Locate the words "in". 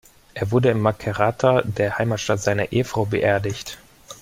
0.71-0.79